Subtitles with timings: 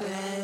[0.00, 0.37] happen.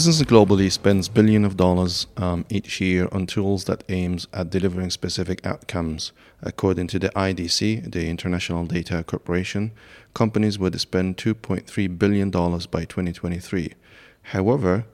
[0.00, 4.88] Business globally spends billions of dollars um, each year on tools that aims at delivering
[4.88, 6.12] specific outcomes.
[6.40, 9.72] According to the IDC, the International Data Corporation,
[10.14, 13.74] companies would spend 2.3 billion dollars by 2023.
[14.22, 14.86] However,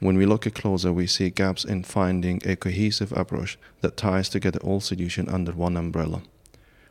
[0.00, 4.60] when we look closer, we see gaps in finding a cohesive approach that ties together
[4.60, 6.22] all solutions under one umbrella.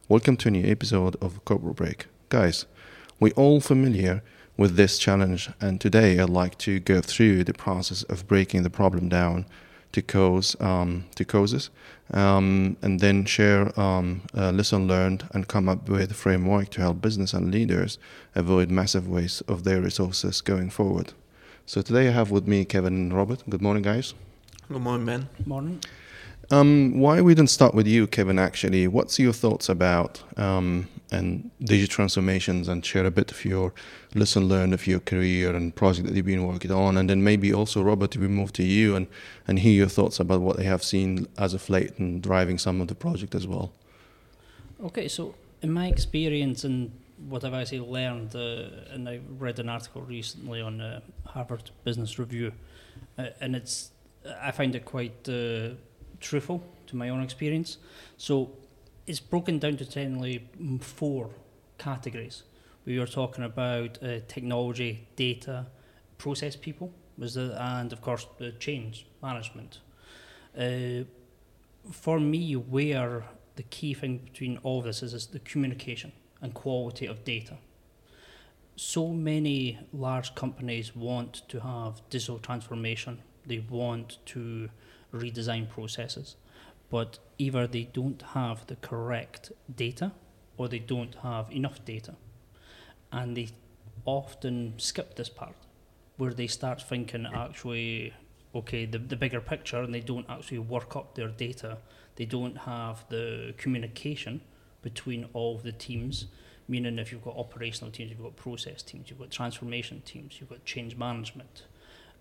[0.08, 2.06] Welcome to a new episode of Corporate Break.
[2.30, 2.68] Guys,
[3.20, 4.22] we all familiar
[4.58, 5.50] with this challenge.
[5.60, 9.46] And today I'd like to go through the process of breaking the problem down
[9.94, 11.70] to cause um, to causes,
[12.12, 16.82] um, and then share um, a lesson learned and come up with a framework to
[16.82, 18.00] help business and leaders
[18.36, 21.14] avoid massive waste of their resources going forward.
[21.66, 23.44] So today I have with me Kevin and Robert.
[23.48, 24.16] Good morning, guys.
[24.68, 25.30] Good morning, Ben.
[25.46, 25.80] Morning.
[26.54, 28.38] Um, why we didn't start with you, Kevin?
[28.38, 33.74] Actually, what's your thoughts about um, and digital transformations, and share a bit of your
[34.14, 37.52] lesson learned of your career and project that you've been working on, and then maybe
[37.52, 39.08] also Robert, we move to you and
[39.48, 42.82] and hear your thoughts about what they have seen as of late and driving some
[42.82, 43.72] of the project as well.
[44.84, 46.92] Okay, so in my experience and
[47.30, 52.20] what I've actually learned, uh, and I read an article recently on uh, Harvard Business
[52.20, 52.52] Review,
[53.18, 53.90] uh, and it's
[54.42, 55.70] I find it quite uh,
[56.24, 57.78] truthful to my own experience.
[58.18, 58.52] So
[59.06, 60.48] it's broken down to generally
[60.80, 61.30] four
[61.78, 62.44] categories.
[62.86, 65.68] We were talking about uh, technology, data,
[66.18, 69.80] process people, was the, and of course the change management.
[70.58, 71.04] Uh,
[71.92, 73.24] for me, where
[73.56, 77.58] the key thing between all of this is, is the communication and quality of data.
[78.76, 83.22] So many large companies want to have digital transformation.
[83.46, 84.70] They want to
[85.14, 86.36] redesign processes,
[86.90, 90.12] but either they don't have the correct data
[90.58, 92.16] or they don't have enough data.
[93.12, 93.50] And they
[94.06, 95.56] often skip this part
[96.18, 98.14] where they start thinking actually,
[98.54, 101.78] okay, the, the bigger picture, and they don't actually work up their data.
[102.16, 104.42] They don't have the communication
[104.82, 106.28] between all the teams.
[106.68, 110.50] Meaning, if you've got operational teams, you've got process teams, you've got transformation teams, you've
[110.50, 111.64] got change management,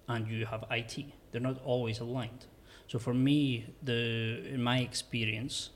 [0.09, 1.05] and you have IT.
[1.31, 2.47] They're not always aligned.
[2.93, 5.71] So for me, the in my experience,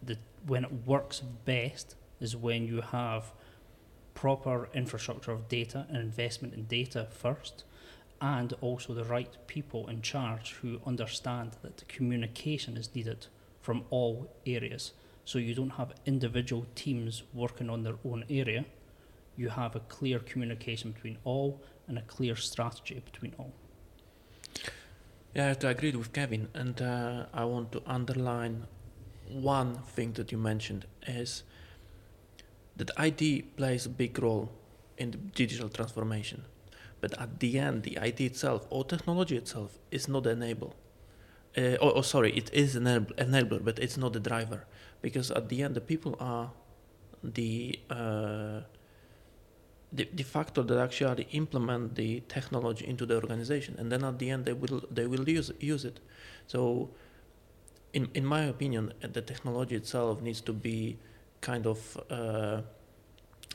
[0.00, 3.32] the when it works best is when you have
[4.14, 7.64] proper infrastructure of data and investment in data first,
[8.20, 13.26] and also the right people in charge who understand that the communication is needed
[13.60, 14.92] from all areas.
[15.24, 18.66] So you don't have individual teams working on their own area.
[19.36, 23.52] You have a clear communication between all and a clear strategy between all.
[25.36, 28.66] Yeah, I agree with Kevin, and uh, I want to underline
[29.28, 31.42] one thing that you mentioned is
[32.78, 34.50] that IT plays a big role
[34.96, 36.46] in the digital transformation,
[37.02, 40.74] but at the end, the IT itself or technology itself is not the enable.
[41.54, 44.64] Uh, or, or, sorry, it is an enabler, but it's not the driver,
[45.02, 46.50] because at the end, the people are
[47.22, 48.60] the uh,
[49.92, 54.30] the, the factor that actually implement the technology into the organization and then at the
[54.30, 56.00] end they will they will use use it.
[56.46, 56.90] So
[57.92, 60.98] in in my opinion the technology itself needs to be
[61.40, 62.62] kind of uh,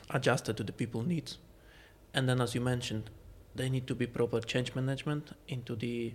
[0.09, 1.37] adjusted to the people needs.
[2.13, 3.09] And then as you mentioned
[3.55, 6.13] they need to be proper change management into the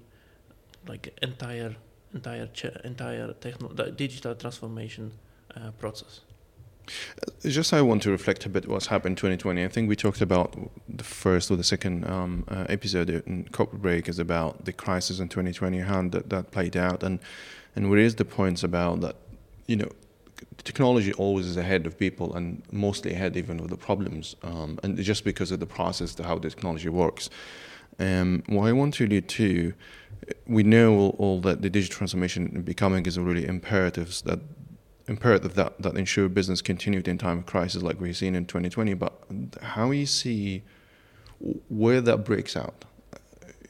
[0.89, 1.77] like entire
[2.15, 2.49] entire
[2.85, 5.13] entire techno- digital transformation
[5.55, 6.26] uh, process
[7.45, 9.65] just I want to reflect a bit what's happened in 2020.
[9.65, 10.57] I think we talked about
[10.89, 15.21] the first or the second um, uh, episode in Corporate Break is about the crisis
[15.21, 17.19] in 2020, how that, that played out, and
[17.75, 19.17] and is the points about that,
[19.67, 19.91] you know,
[20.65, 24.97] technology always is ahead of people and mostly ahead even of the problems, um, and
[24.99, 27.29] just because of the process, to how the technology works.
[27.99, 29.73] Um, what I want to allude to,
[30.47, 34.41] we know all, all that the digital transformation becoming is a really imperatives that
[35.09, 38.95] imperative that, that ensure business continued in time of crisis like we've seen in 2020
[38.95, 39.13] but
[39.63, 40.63] how you see
[41.69, 42.85] where that breaks out?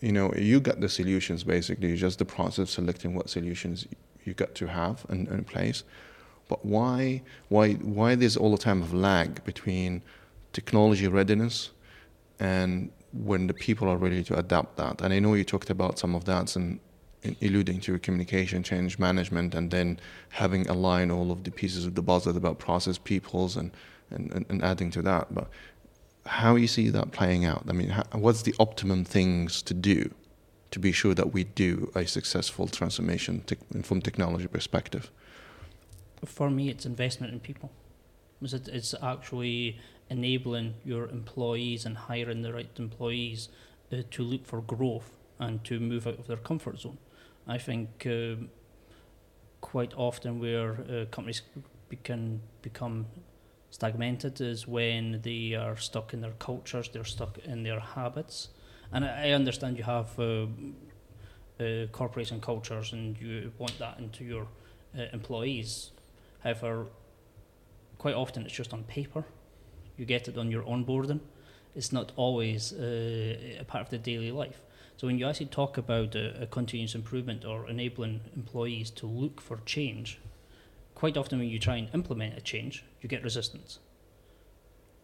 [0.01, 1.97] You know you got the solutions basically.
[1.97, 3.87] Just the process of selecting what solutions
[4.25, 5.85] you got to have in, in place.
[6.49, 10.03] But why why why there's all the time of lag between
[10.53, 11.71] technology readiness
[12.39, 15.01] and when the people are ready to adapt that?
[15.01, 16.79] And i know you talked about some of that and
[17.43, 22.03] alluding to communication, change management, and then having align all of the pieces of the
[22.03, 23.71] puzzle about process, peoples, and,
[24.11, 25.35] and, and adding to that.
[25.35, 25.49] But
[26.27, 27.65] how you see that playing out?
[27.69, 30.13] I mean, how, what's the optimum things to do
[30.71, 35.11] to be sure that we do a successful transformation te- from technology perspective?
[36.25, 37.71] For me, it's investment in people.
[38.43, 39.79] It's actually
[40.11, 43.49] enabling your employees and hiring the right employees
[43.93, 46.99] uh, to look for growth and to move out of their comfort zone.
[47.47, 48.37] I think uh,
[49.61, 51.43] quite often where uh, companies
[52.03, 53.07] can become
[53.71, 58.49] stagnated is when they are stuck in their cultures, they're stuck in their habits.
[58.93, 60.47] And I, I understand you have uh,
[61.61, 64.47] uh, corporation cultures and you want that into your
[64.97, 65.93] uh, employees.
[66.41, 66.87] However,
[67.99, 69.25] quite often it's just on paper.
[69.97, 71.21] You get it on your onboarding.
[71.75, 74.61] It's not always uh, a part of the daily life.
[74.97, 79.41] So when you actually talk about a, a continuous improvement or enabling employees to look
[79.43, 80.19] for change,
[80.95, 83.79] quite often when you try and implement a change, you get resistance.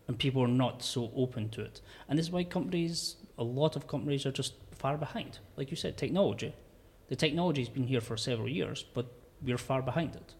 [0.08, 1.80] And people are not so open to it.
[2.08, 5.38] And this is why companies, a lot of companies are just far behind.
[5.56, 6.54] Like you said, technology.
[7.08, 9.06] The technology's been here for several years, but
[9.42, 10.34] we're far behind it.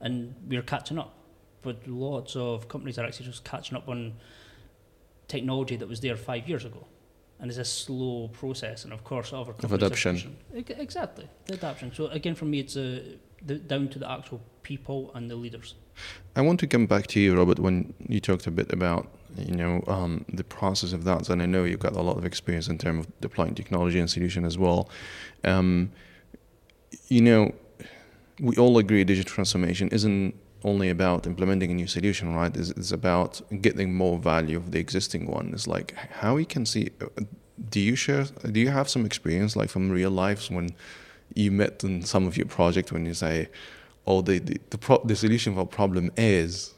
[0.00, 1.16] And we're catching up.
[1.62, 4.14] But lots of companies are actually just catching up on
[5.28, 6.86] technology that was there five years ago
[7.40, 8.84] and it's a slow process.
[8.84, 10.36] And of course, other of adoption.
[10.54, 11.92] Exactly, the adoption.
[11.94, 13.02] So again, for me, it's a,
[13.44, 15.74] the, down to the actual people and the leaders.
[16.34, 19.54] I want to come back to you, Robert, when you talked a bit about you
[19.54, 22.68] know um, the process of that, and I know you've got a lot of experience
[22.68, 24.88] in terms of deploying technology and solution as well.
[25.44, 25.92] Um,
[27.08, 27.54] you know,
[28.40, 30.34] we all agree digital transformation isn't
[30.66, 32.54] only about implementing a new solution, right?
[32.56, 35.52] It's, it's about getting more value of the existing one.
[35.54, 36.90] It's like how we can see.
[37.00, 37.22] Uh,
[37.70, 38.24] do you share?
[38.24, 40.70] Do you have some experience, like from real lives when
[41.34, 43.48] you met in some of your project when you say,
[44.06, 46.74] "Oh, the the the, pro- the solution for problem is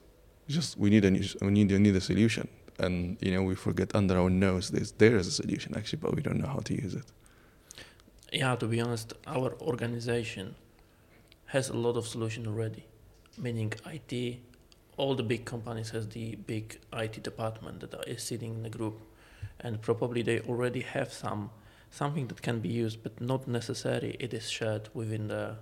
[0.48, 2.46] just we need a new, we need we need a solution,"
[2.78, 4.70] and you know we forget under our nose
[5.02, 7.08] there is a solution actually, but we don't know how to use it.
[8.32, 10.54] Yeah, to be honest, our organization
[11.46, 12.84] has a lot of solution already
[13.38, 14.40] meaning IT.
[14.96, 19.00] All the big companies has the big IT department that is sitting in the group,
[19.60, 21.50] and probably they already have some
[21.90, 25.56] something that can be used, but not necessarily it is shared within the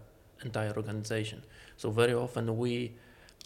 [0.45, 1.43] entire organization.
[1.77, 2.93] So very often we,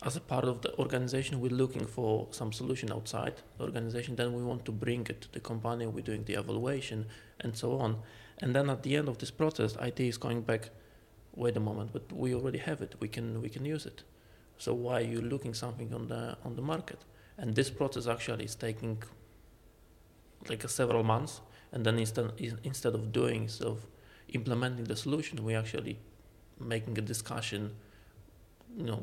[0.02, 4.16] as a part of the organization, we're looking for some solution outside the organization.
[4.16, 5.86] Then we want to bring it to the company.
[5.86, 7.06] We're doing the evaluation
[7.40, 7.98] and so on.
[8.38, 10.70] And then at the end of this process, IT is going back.
[11.36, 12.94] Wait a moment, but we already have it.
[12.98, 14.02] We can we can use it.
[14.60, 17.00] So why are you looking something on the on the market?
[17.38, 19.02] And this process actually is taking
[20.50, 21.40] like several months.
[21.72, 22.26] And then instead
[22.62, 23.86] instead of doing so, of
[24.28, 25.96] implementing the solution, we actually
[26.58, 27.62] making a discussion,
[28.76, 29.00] you know,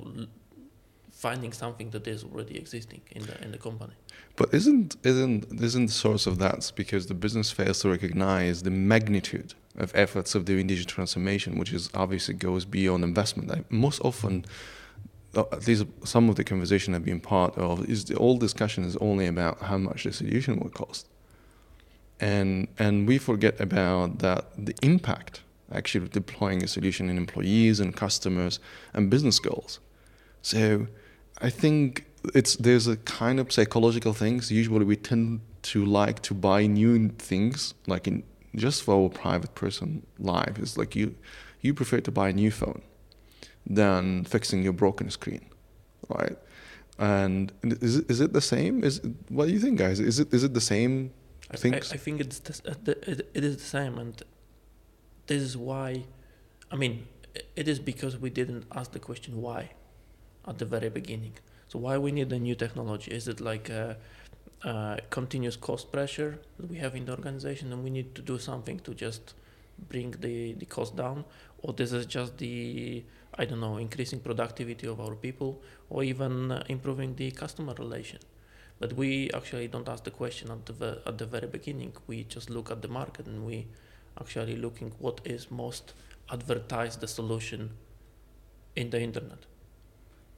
[1.12, 3.96] finding something that is already existing in the in the company.
[4.36, 8.76] But isn't isn't isn't the source of that because the business fails to recognize the
[8.94, 13.72] magnitude of efforts of doing digital transformation, which is obviously goes beyond investment.
[13.72, 14.46] Most often
[15.38, 18.84] Uh, at least some of the conversation I've been part of is the all discussion
[18.84, 21.08] is only about how much the solution will cost,
[22.20, 25.42] and and we forget about that the impact
[25.72, 28.60] actually of deploying a solution in employees and customers
[28.96, 29.80] and business goals.
[30.42, 30.88] So
[31.40, 34.52] I think it's there's a kind of psychological things.
[34.52, 35.42] Usually we tend
[35.74, 38.24] to like to buy new things, like in
[38.56, 40.58] just for our private person life.
[40.58, 41.14] It's like you
[41.62, 42.82] you prefer to buy a new phone
[43.70, 45.46] than fixing your broken screen,
[46.10, 46.38] right?
[46.98, 48.84] And is it, is it the same?
[48.84, 50.00] Is what do you think, guys?
[50.00, 51.12] Is it is it the same
[51.56, 51.92] things?
[51.92, 54.22] I, I think it's uh, the, it, it is the same, and
[55.28, 56.06] this is why.
[56.72, 57.08] I mean,
[57.56, 59.72] it is because we didn't ask the question why
[60.48, 61.34] at the very beginning.
[61.68, 63.12] So why we need a new technology?
[63.12, 63.98] Is it like a,
[64.64, 68.40] a continuous cost pressure that we have in the organization, and we need to do
[68.40, 69.36] something to just
[69.90, 71.26] bring the the cost down,
[71.62, 73.04] or this is just the
[73.38, 78.20] I don't know, increasing productivity of our people or even uh, improving the customer relation.
[78.80, 81.94] But we actually don't ask the question at the at the very beginning.
[82.08, 83.68] We just look at the market and we
[84.20, 85.94] actually looking what is most
[86.32, 87.72] advertised the solution
[88.76, 89.46] in the internet.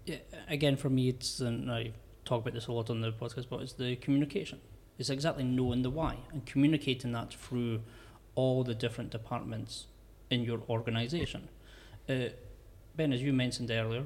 [0.06, 1.91] Yeah, again, for me, it's and I
[2.25, 4.60] talk about this a lot on the podcast, but it's the communication.
[4.98, 7.82] It's exactly knowing the why and communicating that through
[8.36, 9.88] all the different departments
[10.29, 11.50] in your organization.
[12.08, 12.29] Uh,
[13.00, 14.03] Ben, as you mentioned earlier,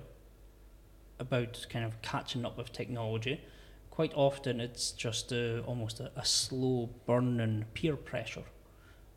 [1.18, 3.42] about kind of catching up with technology,
[3.90, 8.44] quite often it's just a, almost a, a slow burning peer pressure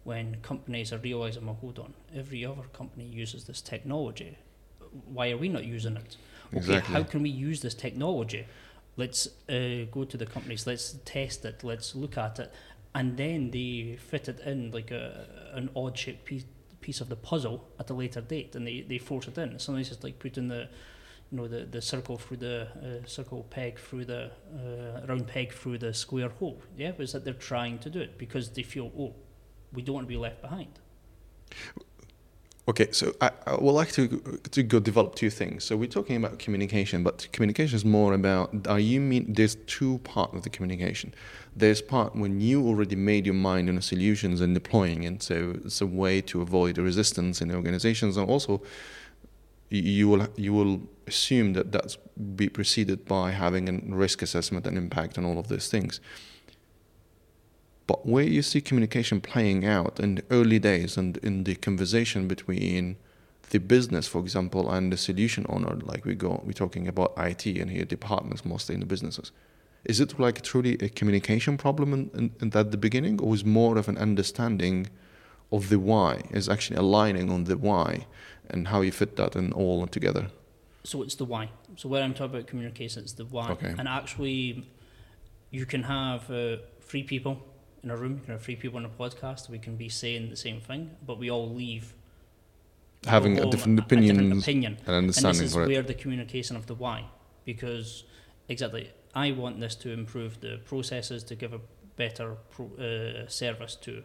[0.05, 4.39] when companies are realizing, well, hold on, every other company uses this technology.
[5.13, 6.17] Why are we not using it?
[6.47, 6.95] Okay, Exactly.
[6.95, 8.47] how can we use this technology?
[8.97, 12.51] Let's uh, go to the companies, let's test it, let's look at it,
[12.95, 16.47] and then they fit it in like a, an odd shaped piece,
[16.87, 19.59] piece of the puzzle at a later date, and they, they force it in.
[19.59, 20.69] Sometimes it's like putting the
[21.31, 25.53] you know the, the circle through the uh, circle peg through the uh, round peg
[25.53, 26.63] through the square hole.
[26.77, 29.15] Yeah, was that they're trying to do it because they feel oh,
[29.73, 30.79] we don't want to be left behind.
[32.69, 34.09] Okay, so I, I would like to
[34.51, 35.63] to go develop two things.
[35.63, 38.67] So we're talking about communication, but communication is more about.
[38.67, 41.15] Are you mean there's two part of the communication.
[41.55, 45.23] There's part when you already made your mind on the solutions and deploying it.
[45.23, 48.61] So it's a way to avoid resistance in the organizations, and also
[49.71, 51.97] you will you will assume that that's
[52.35, 56.01] be preceded by having a risk assessment and impact and all of those things.
[57.87, 62.27] But where you see communication playing out in the early days and in the conversation
[62.27, 62.97] between
[63.51, 67.47] the business, for example, and the solution owner, like we go, we're talking about IT
[67.47, 69.31] and here departments mostly in the businesses.
[69.85, 73.45] Is it like truly a communication problem in, in, in that the beginning, or is
[73.45, 74.89] more of an understanding
[75.53, 76.23] of the why?
[76.33, 78.07] Is actually aligning on the why
[78.51, 80.27] and how you fit that in all together?
[80.83, 81.51] So it's the why.
[81.77, 83.51] So when I'm talking about communication, it's the why.
[83.51, 83.75] Okay.
[83.79, 84.69] And actually,
[85.53, 87.43] you can have uh, three people
[87.87, 88.15] in a room.
[88.17, 89.49] You can have three people on a podcast.
[89.49, 91.95] We can be saying the same thing, but we all leave
[93.07, 94.73] Having a different a different opinion opinion.
[94.87, 95.69] and And this understanding is for it.
[95.69, 97.05] where the communication of the why,
[97.45, 98.05] because
[98.49, 101.61] exactly, I want this to improve the processes to give a
[101.97, 104.03] better pro, uh, service to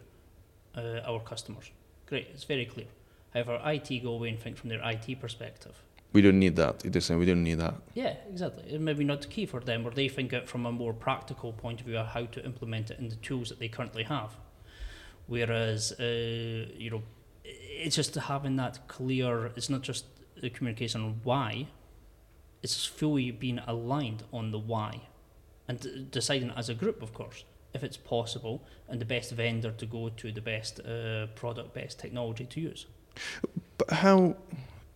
[0.76, 1.70] uh, our customers.
[2.06, 2.86] Great, it's very clear.
[3.34, 5.76] However, IT go away and think from their IT perspective.
[6.12, 6.84] We don't need that.
[6.84, 7.74] It is saying we don't need that.
[7.94, 8.64] Yeah, exactly.
[8.74, 10.92] It may be not the key for them, or they think it from a more
[10.92, 14.02] practical point of view of how to implement it in the tools that they currently
[14.04, 14.36] have.
[15.26, 16.04] Whereas, uh,
[16.76, 17.02] you know,
[17.44, 19.52] it's just having that clear.
[19.56, 20.04] It's not just
[20.40, 21.68] the communication on why;
[22.62, 25.02] it's fully being aligned on the why,
[25.66, 29.72] and d- deciding as a group, of course, if it's possible, and the best vendor
[29.72, 32.86] to go to, the best uh, product, best technology to use.
[33.78, 34.36] But how,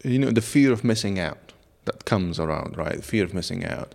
[0.04, 1.52] you know, the fear of missing out
[1.84, 2.96] that comes around, right?
[2.96, 3.94] The fear of missing out.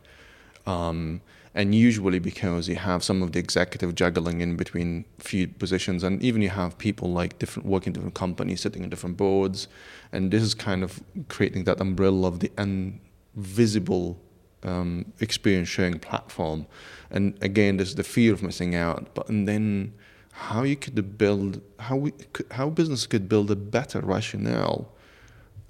[0.65, 1.21] Um,
[1.53, 6.21] and usually because you have some of the executive juggling in between few positions, and
[6.23, 9.67] even you have people like different working different companies, sitting in different boards,
[10.13, 14.17] and this is kind of creating that umbrella of the invisible
[14.63, 16.67] um, experience sharing platform.
[17.09, 19.93] And again, there's the fear of missing out, but and then
[20.31, 24.89] how you could build how we could, how business could build a better rationale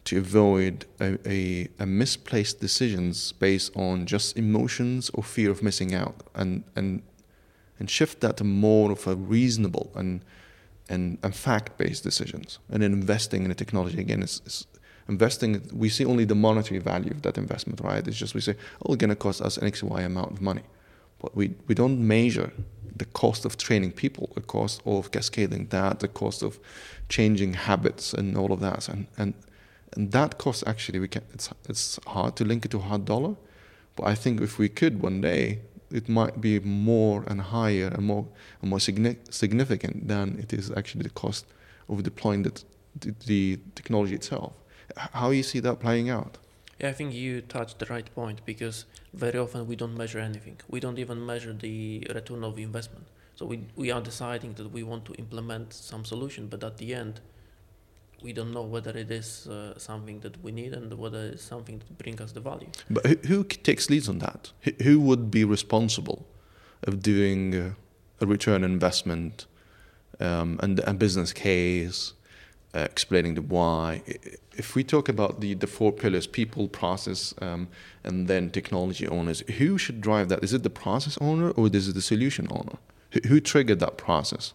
[0.06, 5.94] to avoid a, a, a misplaced decisions based on just emotions or fear of missing
[5.94, 7.02] out and and
[7.80, 10.22] and shift that to more of a reasonable and
[10.90, 12.60] and, and fact-based decisions.
[12.70, 14.68] And then investing in the technology again is, is
[15.08, 18.08] investing we see only the monetary value of that investment right?
[18.08, 18.56] It's just we say
[18.86, 20.64] oh it's going to cost us an xy amount of money.
[21.20, 22.52] But we, we don't measure
[22.96, 26.60] the cost of training people, the cost of cascading that, the cost of
[27.10, 28.90] changing habits and all of that.
[28.90, 29.34] And, and,
[29.96, 33.36] and that cost actually, we can, it's, it's hard to link it to hard dollar.
[33.96, 35.60] But I think if we could one day,
[35.92, 38.26] it might be more and higher and more,
[38.62, 41.46] and more signi- significant than it is actually the cost
[41.90, 42.64] of deploying the,
[43.00, 44.54] the, the technology itself.
[44.96, 46.38] How you see that playing out?
[46.80, 50.58] Yeah, I think you touched the right point because very often we don't measure anything.
[50.68, 53.06] We don't even measure the return of investment.
[53.36, 56.94] So we we are deciding that we want to implement some solution, but at the
[56.94, 57.22] end,
[58.24, 61.80] we don't know whether it is uh, something that we need and whether it's something
[61.80, 62.68] that brings us the value.
[62.90, 64.52] But who, who takes leads on that?
[64.62, 66.26] Who, who would be responsible
[66.84, 67.74] of doing uh,
[68.20, 69.46] a return investment
[70.20, 72.14] um, and a business case,
[72.74, 74.04] uh, explaining the why?
[74.56, 77.68] If we talk about the, the four pillars people, process, um,
[78.04, 80.44] and then technology owners, who should drive that?
[80.44, 82.78] Is it the process owner or is it the solution owner?
[83.28, 84.54] Who triggered that process?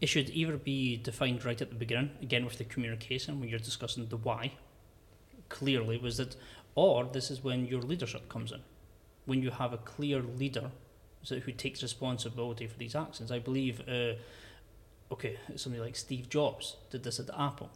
[0.00, 3.58] It should either be defined right at the beginning, again with the communication when you're
[3.58, 4.52] discussing the why,
[5.48, 6.36] clearly was that,
[6.74, 8.60] or this is when your leadership comes in.
[9.24, 10.70] When you have a clear leader
[11.28, 13.32] who takes responsibility for these actions.
[13.32, 14.14] I believe, uh,
[15.12, 17.70] okay, somebody like Steve Jobs did this at Apple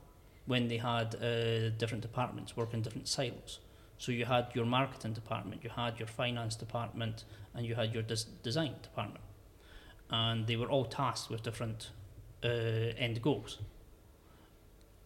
[0.46, 3.60] when they had uh, different departments work in different silos.
[3.98, 7.24] So you had your marketing department, you had your finance department,
[7.54, 9.24] and you had your des- design department.
[10.08, 11.90] And they were all tasked with different
[12.44, 12.48] uh,
[12.98, 13.58] end goals.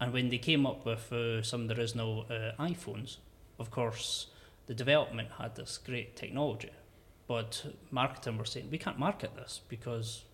[0.00, 3.18] And when they came up with uh, some there is no uh, iPhones,
[3.58, 4.26] of course,
[4.66, 6.70] the development had this great technology,
[7.26, 10.24] but marketing were saying we can't market this because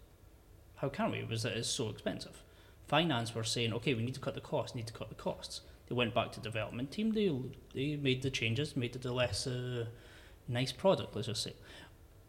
[0.76, 1.18] how can we?
[1.18, 2.42] It was that it's so expensive.
[2.86, 5.60] finance were saying, okay, we need to cut the costs, need to cut the costs.
[5.88, 7.12] They went back to development team.
[7.12, 7.30] They
[7.74, 9.86] they made the changes, made it a less uh,
[10.48, 11.14] nice product.
[11.14, 11.54] Let's just say.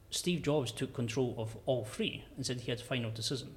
[0.10, 3.56] Steve Jobs took control of all three and said he had final decision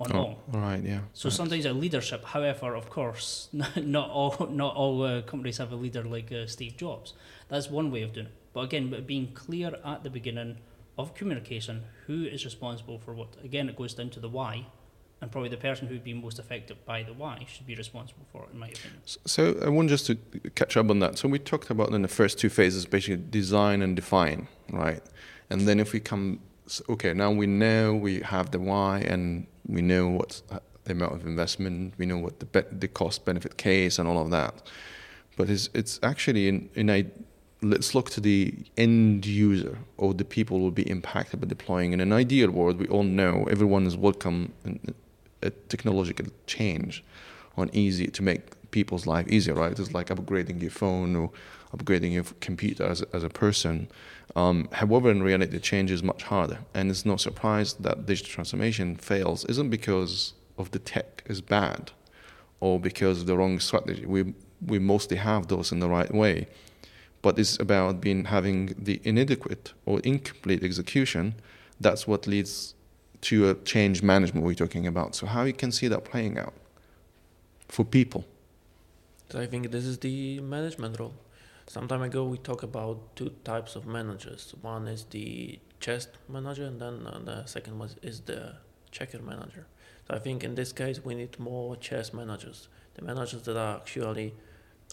[0.00, 1.00] on Oh, right, yeah.
[1.12, 1.36] So Right.
[1.36, 6.02] sometimes a leadership, however, of course, not all not all uh, companies have a leader
[6.02, 7.14] like uh, Steve Jobs.
[7.48, 8.32] That's one way of doing it.
[8.52, 10.56] But again, being clear at the beginning
[10.98, 13.36] of communication, who is responsible for what.
[13.44, 14.66] Again, it goes down to the why,
[15.20, 18.44] and probably the person who'd be most affected by the why should be responsible for
[18.44, 19.00] it, in my opinion.
[19.04, 20.16] So I want just to
[20.54, 21.18] catch up on that.
[21.18, 25.02] So we talked about in the first two phases, basically design and define, right?
[25.48, 26.40] And then if we come,
[26.70, 30.92] s- okay, now we know we have the why and we know what's uh, the
[30.92, 34.30] amount of investment, we know what the be- the cost benefit case and all of
[34.30, 34.54] that.
[35.36, 37.00] But it's it's actually in in a
[37.62, 41.92] let's look to the end user or the people who will be impacted by deploying.
[41.92, 44.94] In an ideal world, we all know everyone is welcome in
[45.42, 47.04] a technological change
[47.56, 49.78] on easy to make people's life easier, right?
[49.78, 51.30] It's like upgrading your phone or
[51.76, 53.88] upgrading your computer as a, as a person.
[54.36, 58.32] Um, however, in reality, the change is much harder, and it's no surprise that digital
[58.32, 59.44] transformation fails.
[59.46, 61.92] Isn't because of the tech is bad,
[62.60, 64.06] or because of the wrong strategy.
[64.06, 64.34] We
[64.64, 66.46] we mostly have those in the right way,
[67.22, 71.34] but it's about being having the inadequate or incomplete execution.
[71.80, 72.74] That's what leads
[73.22, 75.14] to a change management we're talking about.
[75.14, 76.54] So how you can see that playing out
[77.68, 78.24] for people?
[79.30, 81.14] So I think this is the management role.
[81.70, 84.56] Some time ago, we talked about two types of managers.
[84.60, 88.56] One is the chess manager, and then uh, the second one is the
[88.90, 89.68] checker manager.
[90.08, 93.76] So I think in this case, we need more chess managers, the managers that are
[93.76, 94.34] actually,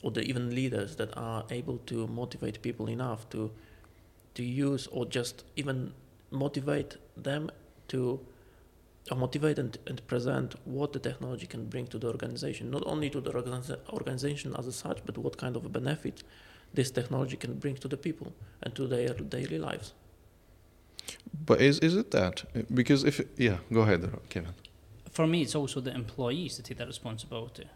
[0.03, 3.49] or the even leaders that are able to motivate people enough to,
[4.35, 5.93] to use or just even
[6.29, 7.49] motivate them
[7.87, 8.19] to
[9.09, 13.09] uh, motivate and, and present what the technology can bring to the organization, not only
[13.09, 13.33] to the
[13.91, 16.21] organization as such, but what kind of benefit
[16.73, 19.93] this technology can bring to the people and to their daily lives.
[21.45, 22.43] But is is it that?
[22.73, 24.53] Because if yeah, go ahead, Kevin.
[25.09, 27.67] For me, it's also the employees to take that responsibility.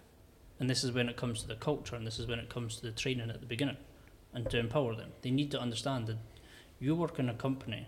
[0.60, 2.76] And this is when it comes to the culture, and this is when it comes
[2.76, 3.78] to the training at the beginning,
[4.34, 5.12] and to empower them.
[5.22, 6.18] They need to understand that
[6.80, 7.88] you work in a company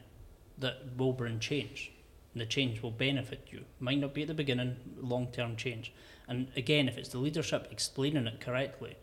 [0.57, 1.91] that will bring change,
[2.33, 3.65] and the change will benefit you.
[3.79, 5.93] Might not be at the beginning, long term change.
[6.27, 8.95] And again, if it's the leadership explaining it correctly,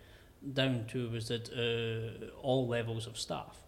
[0.53, 3.59] down to was it uh, all levels of staff,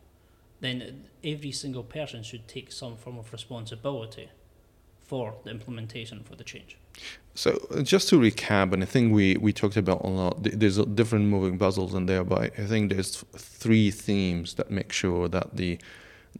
[0.61, 4.29] then every single person should take some form of responsibility
[5.05, 6.79] for the implementation for the change.
[7.35, 10.43] So uh, just to recap, and I think we, we talked about a lot.
[10.43, 15.29] There's different moving puzzles in there, but I think there's three themes that make sure
[15.29, 15.79] that the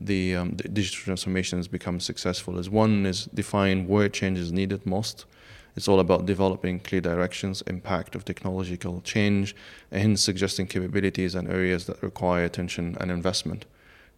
[0.01, 2.59] the, um, the digital transformations become successful.
[2.59, 5.25] Is one is define where change is needed most.
[5.75, 9.57] It's all about developing clear directions, impact of technological change,
[9.91, 13.65] and suggesting capabilities and areas that require attention and investment.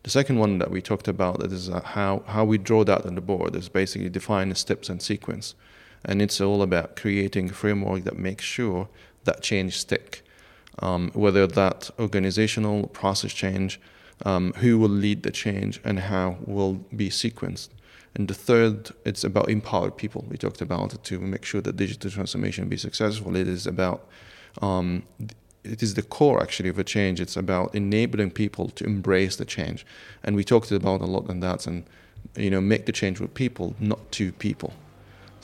[0.03, 3.07] The second one that we talked about that is uh, how how we draw that
[3.07, 5.55] on the board is basically define the steps and sequence
[6.05, 8.89] and it's all about creating a framework that makes sure
[9.25, 10.23] that change stick
[10.81, 13.81] um, whether that organizational process change
[14.25, 17.69] um, who will lead the change and how will be sequenced
[18.15, 21.77] and the third it's about empower people we talked about it to make sure that
[21.77, 24.07] digital transformation be successful it is about
[24.63, 25.03] um,
[25.65, 29.45] it is the core actually of a change it's about enabling people to embrace the
[29.45, 29.85] change
[30.23, 31.85] and we talked about a lot on that and
[32.37, 34.73] you know make the change with people not to people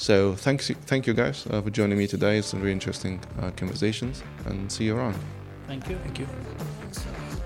[0.01, 2.39] so thanks, thank you guys uh, for joining me today.
[2.39, 5.15] It's some really interesting uh, conversations, and see you around.
[5.67, 5.99] Thank you.
[5.99, 7.40] Thank you.